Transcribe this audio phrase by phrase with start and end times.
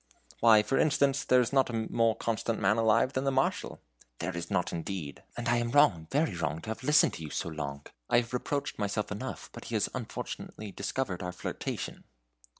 [0.39, 3.79] "Why, for instance, there is not a more constant man alive than the Marshal."
[4.17, 5.21] "There is not indeed!
[5.37, 7.85] and I am wrong, very wrong to have listened to you so long.
[8.09, 12.03] I reproached myself enough, but he has unfortunately discovered our flirtation."